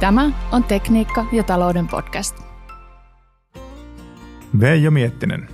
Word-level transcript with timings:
Tämä 0.00 0.30
on 0.52 0.64
Tekniikka 0.64 1.26
ja 1.32 1.42
talouden 1.42 1.88
podcast. 1.88 2.36
Veijo 4.60 4.90
Miettinen. 4.90 5.48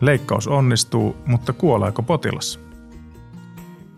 Leikkaus 0.00 0.48
onnistuu, 0.48 1.16
mutta 1.26 1.52
kuoleeko 1.52 2.02
potilas? 2.02 2.60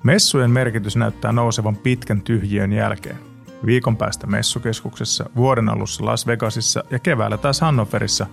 Messujen 0.02 0.50
merkitys 0.50 0.96
näyttää 0.96 1.32
nousevan 1.32 1.76
pitkän 1.76 2.22
tyhjiön 2.22 2.72
jälkeen. 2.72 3.18
Viikon 3.66 3.96
päästä 3.96 4.26
messukeskuksessa, 4.26 5.30
vuoden 5.36 5.68
alussa 5.68 6.04
Las 6.04 6.26
Vegasissa 6.26 6.84
ja 6.90 6.98
keväällä 6.98 7.38
taas 7.38 7.60
Hannoverissa, 7.60 8.26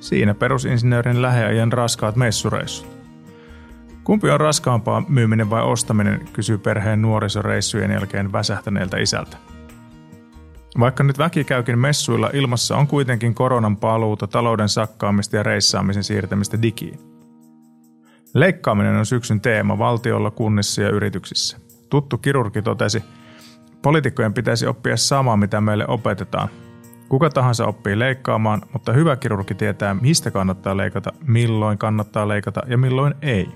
siinä 0.00 0.34
perusinsinöörin 0.34 1.22
läheajan 1.22 1.72
raskaat 1.72 2.16
messureissut. 2.16 2.88
Kumpi 4.04 4.30
on 4.30 4.40
raskaampaa, 4.40 5.02
myyminen 5.08 5.50
vai 5.50 5.62
ostaminen, 5.62 6.28
kysyy 6.32 6.58
perheen 6.58 7.02
nuorisoreissujen 7.02 7.90
jälkeen 7.90 8.32
väsähtäneeltä 8.32 8.98
isältä. 8.98 9.57
Vaikka 10.80 11.04
nyt 11.04 11.18
väki 11.18 11.44
käykin 11.44 11.78
messuilla, 11.78 12.30
ilmassa 12.32 12.76
on 12.76 12.86
kuitenkin 12.86 13.34
koronan 13.34 13.76
paluuta, 13.76 14.26
talouden 14.26 14.68
sakkaamista 14.68 15.36
ja 15.36 15.42
reissaamisen 15.42 16.04
siirtämistä 16.04 16.62
digiin. 16.62 16.98
Leikkaaminen 18.34 18.96
on 18.96 19.06
syksyn 19.06 19.40
teema 19.40 19.78
valtiolla, 19.78 20.30
kunnissa 20.30 20.82
ja 20.82 20.90
yrityksissä. 20.90 21.58
Tuttu 21.90 22.18
kirurgi 22.18 22.62
totesi, 22.62 23.04
poliitikkojen 23.82 24.34
pitäisi 24.34 24.66
oppia 24.66 24.96
samaa, 24.96 25.36
mitä 25.36 25.60
meille 25.60 25.84
opetetaan. 25.88 26.48
Kuka 27.08 27.30
tahansa 27.30 27.66
oppii 27.66 27.98
leikkaamaan, 27.98 28.62
mutta 28.72 28.92
hyvä 28.92 29.16
kirurgi 29.16 29.54
tietää, 29.54 29.94
mistä 29.94 30.30
kannattaa 30.30 30.76
leikata, 30.76 31.12
milloin 31.26 31.78
kannattaa 31.78 32.28
leikata 32.28 32.62
ja 32.66 32.78
milloin 32.78 33.14
ei. 33.22 33.48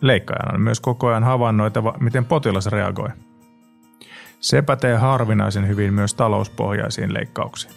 Leikkaajan 0.00 0.54
on 0.54 0.60
myös 0.60 0.80
koko 0.80 1.08
ajan 1.08 1.24
havainnoitava, 1.24 1.94
miten 2.00 2.24
potilas 2.24 2.66
reagoi. 2.66 3.08
Se 4.40 4.62
pätee 4.62 4.96
harvinaisen 4.96 5.68
hyvin 5.68 5.94
myös 5.94 6.14
talouspohjaisiin 6.14 7.14
leikkauksiin. 7.14 7.74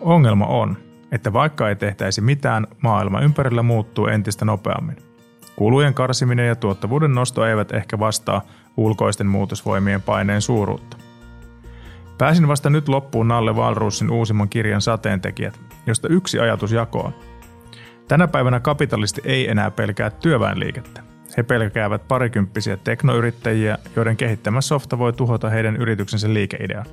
Ongelma 0.00 0.46
on, 0.46 0.76
että 1.12 1.32
vaikka 1.32 1.68
ei 1.68 1.76
tehtäisi 1.76 2.20
mitään, 2.20 2.66
maailma 2.82 3.20
ympärillä 3.20 3.62
muuttuu 3.62 4.06
entistä 4.06 4.44
nopeammin. 4.44 4.96
Kulujen 5.56 5.94
karsiminen 5.94 6.48
ja 6.48 6.56
tuottavuuden 6.56 7.14
nosto 7.14 7.46
eivät 7.46 7.72
ehkä 7.72 7.98
vastaa 7.98 8.42
ulkoisten 8.76 9.26
muutosvoimien 9.26 10.02
paineen 10.02 10.42
suuruutta. 10.42 10.96
Pääsin 12.18 12.48
vasta 12.48 12.70
nyt 12.70 12.88
loppuun 12.88 13.28
Nalle 13.28 13.56
Valruussin 13.56 14.10
uusimman 14.10 14.48
kirjan 14.48 14.80
Sateentekijät, 14.80 15.60
josta 15.86 16.08
yksi 16.08 16.38
ajatus 16.38 16.72
jakoa. 16.72 17.12
Tänä 18.08 18.28
päivänä 18.28 18.60
kapitalisti 18.60 19.20
ei 19.24 19.50
enää 19.50 19.70
pelkää 19.70 20.10
työväenliikettä. 20.10 21.02
He 21.38 21.42
pelkäävät 21.42 22.08
parikymppisiä 22.08 22.76
teknoyrittäjiä, 22.76 23.78
joiden 23.96 24.16
kehittämä 24.16 24.60
softa 24.60 24.98
voi 24.98 25.12
tuhota 25.12 25.50
heidän 25.50 25.76
yrityksensä 25.76 26.34
liikeidean. 26.34 26.86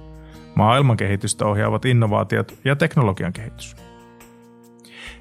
Maailman 0.56 0.98
kehitystä 0.98 1.46
ohjaavat 1.46 1.86
innovaatiot 1.86 2.54
ja 2.66 2.76
teknologian 2.76 3.34
kehitys. 3.34 3.76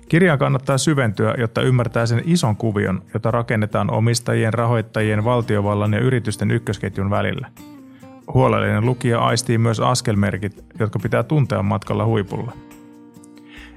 Kirjaan 0.08 0.39
kannattaa 0.39 0.78
syventyä, 0.78 1.34
jotta 1.39 1.62
ymmärtää 1.62 2.06
sen 2.06 2.22
ison 2.25 2.56
kuvion, 2.56 3.02
jota 3.14 3.30
rakennetaan 3.30 3.91
omistajien, 3.91 4.55
rahoittajien, 4.55 5.25
valtiovallan 5.25 5.92
ja 5.92 6.00
yritysten 6.00 6.50
ykkösketjun 6.50 7.11
välillä. 7.11 7.48
Huolellinen 8.34 8.86
lukija 8.86 9.20
aistii 9.20 9.58
myös 9.58 9.80
askelmerkit, 9.80 10.64
jotka 10.78 10.98
pitää 10.98 11.22
tuntea 11.22 11.62
matkalla 11.62 12.05
huipulla. 12.05 12.52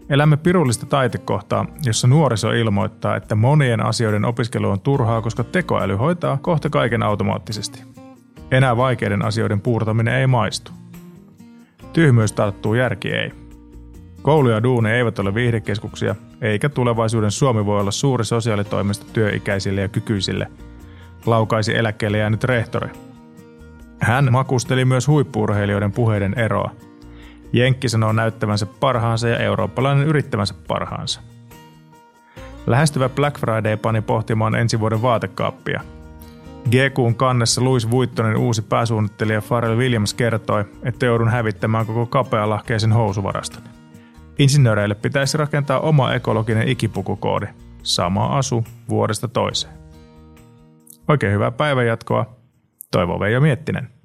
Elämme 0.09 0.37
pirullista 0.37 0.85
taitekohtaa, 0.85 1.65
jossa 1.85 2.07
nuoriso 2.07 2.51
ilmoittaa, 2.51 3.15
että 3.15 3.35
monien 3.35 3.85
asioiden 3.85 4.25
opiskelu 4.25 4.69
on 4.69 4.79
turhaa, 4.79 5.21
koska 5.21 5.43
tekoäly 5.43 5.95
hoitaa 5.95 6.37
kohta 6.41 6.69
kaiken 6.69 7.03
automaattisesti. 7.03 7.83
Enää 8.51 8.77
vaikeiden 8.77 9.25
asioiden 9.25 9.61
puurtaminen 9.61 10.13
ei 10.13 10.27
maistu. 10.27 10.71
Tyhmyys 11.93 12.31
tarttuu, 12.31 12.73
järki 12.73 13.09
ei. 13.09 13.31
Koulu 14.21 14.49
ja 14.49 14.63
duuni 14.63 14.91
eivät 14.91 15.19
ole 15.19 15.33
viihdekeskuksia, 15.33 16.15
eikä 16.41 16.69
tulevaisuuden 16.69 17.31
Suomi 17.31 17.65
voi 17.65 17.79
olla 17.79 17.91
suuri 17.91 18.25
sosiaalitoimisto 18.25 19.05
työikäisille 19.13 19.81
ja 19.81 19.87
kykyisille, 19.87 20.47
laukaisi 21.25 21.77
eläkkeelle 21.77 22.17
jäänyt 22.17 22.43
rehtori. 22.43 22.89
Hän 23.99 24.31
makusteli 24.31 24.85
myös 24.85 25.07
huippuurheilijoiden 25.07 25.91
puheiden 25.91 26.39
eroa– 26.39 26.71
Jenkki 27.53 27.89
sanoo 27.89 28.11
näyttävänsä 28.11 28.65
parhaansa 28.65 29.27
ja 29.27 29.37
eurooppalainen 29.37 30.07
yrittävänsä 30.07 30.55
parhaansa. 30.67 31.21
Lähestyvä 32.67 33.09
Black 33.09 33.39
Friday 33.39 33.77
pani 33.77 34.01
pohtimaan 34.01 34.55
ensi 34.55 34.79
vuoden 34.79 35.01
vaatekaappia. 35.01 35.81
GQn 36.69 37.15
kannessa 37.15 37.63
Louis 37.63 37.91
Vuittonen 37.91 38.37
uusi 38.37 38.61
pääsuunnittelija 38.61 39.41
Pharrell 39.41 39.77
Williams 39.77 40.13
kertoi, 40.13 40.65
että 40.83 41.05
joudun 41.05 41.29
hävittämään 41.29 41.85
koko 41.85 42.05
kapealahkeisen 42.05 42.91
housuvaraston. 42.91 43.63
Insinööreille 44.39 44.95
pitäisi 44.95 45.37
rakentaa 45.37 45.79
oma 45.79 46.13
ekologinen 46.13 46.67
ikipukukoodi. 46.67 47.45
Sama 47.83 48.25
asu 48.25 48.63
vuodesta 48.89 49.27
toiseen. 49.27 49.73
Oikein 51.07 51.33
hyvää 51.33 51.51
päivänjatkoa. 51.51 52.35
Toivo 52.91 53.19
Veijo 53.19 53.41
Miettinen. 53.41 53.96